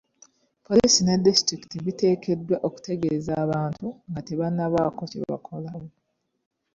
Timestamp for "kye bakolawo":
5.11-5.87